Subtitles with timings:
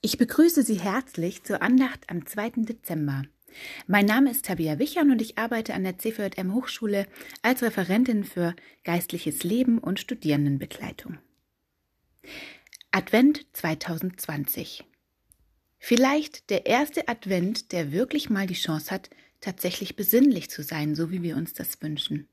[0.00, 2.50] Ich begrüße Sie herzlich zur Andacht am 2.
[2.58, 3.24] Dezember.
[3.88, 7.08] Mein Name ist Tabia Wichern und ich arbeite an der CVM Hochschule
[7.42, 11.18] als Referentin für geistliches Leben und Studierendenbegleitung.
[12.92, 14.84] Advent 2020.
[15.80, 21.10] Vielleicht der erste Advent, der wirklich mal die Chance hat, tatsächlich besinnlich zu sein, so
[21.10, 22.28] wie wir uns das wünschen.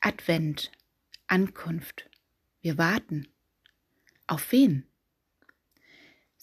[0.00, 0.70] Advent,
[1.28, 2.10] Ankunft.
[2.60, 3.26] Wir warten.
[4.26, 4.86] Auf wen?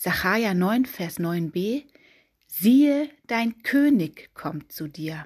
[0.01, 1.83] Sacharja 9, Vers 9b,
[2.47, 5.25] siehe, dein König kommt zu dir.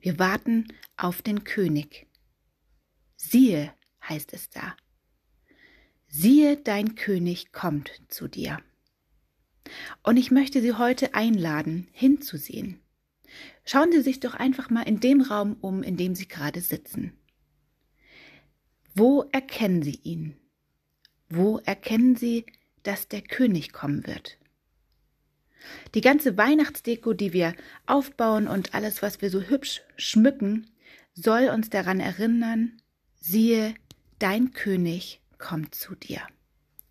[0.00, 2.08] Wir warten auf den König.
[3.14, 3.72] Siehe,
[4.02, 4.76] heißt es da.
[6.08, 8.58] Siehe, dein König kommt zu dir.
[10.02, 12.80] Und ich möchte Sie heute einladen, hinzusehen.
[13.64, 17.16] Schauen Sie sich doch einfach mal in dem Raum um, in dem Sie gerade sitzen.
[18.96, 20.36] Wo erkennen Sie ihn?
[21.28, 22.46] Wo erkennen Sie
[22.86, 24.38] dass der König kommen wird.
[25.94, 27.54] Die ganze Weihnachtsdeko, die wir
[27.86, 30.70] aufbauen und alles, was wir so hübsch schmücken,
[31.14, 32.80] soll uns daran erinnern,
[33.16, 33.74] siehe,
[34.18, 36.22] dein König kommt zu dir.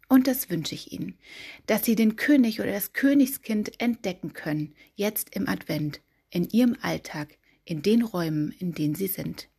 [0.07, 1.17] Und das wünsche ich Ihnen,
[1.65, 7.37] dass Sie den König oder das Königskind entdecken können, jetzt im Advent, in Ihrem Alltag,
[7.63, 9.49] in den Räumen, in denen Sie sind.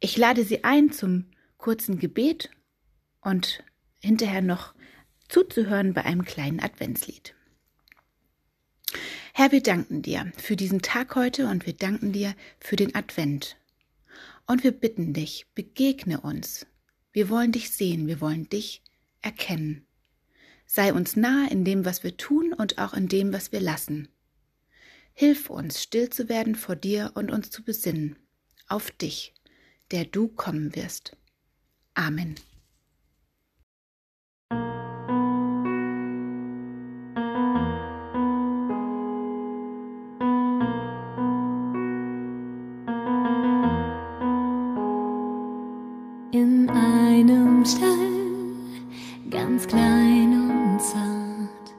[0.00, 2.50] Ich lade Sie ein zum kurzen Gebet
[3.20, 3.62] und
[4.04, 4.74] hinterher noch
[5.28, 7.34] zuzuhören bei einem kleinen Adventslied.
[9.32, 13.56] Herr, wir danken dir für diesen Tag heute und wir danken dir für den Advent.
[14.46, 16.66] Und wir bitten dich, begegne uns.
[17.12, 18.82] Wir wollen dich sehen, wir wollen dich
[19.22, 19.86] erkennen.
[20.66, 24.08] Sei uns nahe in dem, was wir tun und auch in dem, was wir lassen.
[25.14, 28.16] Hilf uns, still zu werden vor dir und uns zu besinnen
[28.68, 29.34] auf dich,
[29.90, 31.16] der du kommen wirst.
[31.94, 32.34] Amen.
[49.54, 51.74] Ganz klein und zart,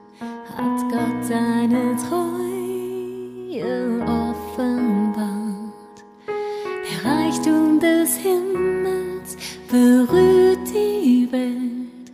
[0.55, 5.25] hat Gott seine Treue offenbart.
[6.25, 9.35] Der Reichtum des Himmels
[9.69, 12.13] berührt die Welt,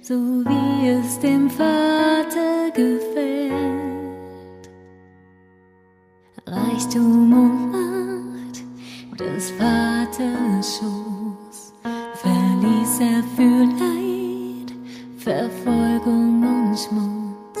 [0.00, 3.50] so wie es dem Vater gefällt.
[6.46, 8.62] Reichtum und Macht
[9.18, 11.20] des Vaters schon
[12.22, 13.99] verließ er für Leid,
[15.22, 17.60] Verfolgung und Schmutz.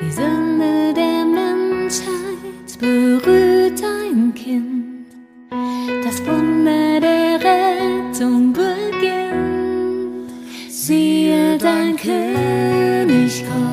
[0.00, 5.06] Die Sünde der Menschheit berührt ein Kind,
[6.04, 10.30] das Wunder der Rettung beginnt.
[10.68, 13.72] Siehe, dein König kommt,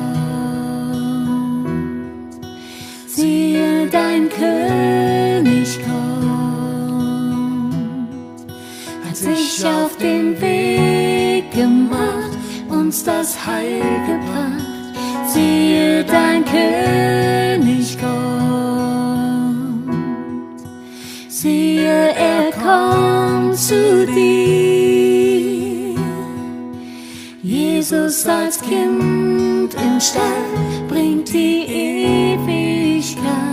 [3.06, 5.98] siehe, dein König kommt.
[9.14, 12.37] sich auf den Weg gemacht,
[12.78, 14.94] uns das Heil gebracht.
[15.26, 18.08] Siehe, dein König kommt.
[21.28, 25.94] Siehe, er kommt zu dir.
[27.42, 33.47] Jesus als Kind im Stall bringt die Ewigkeit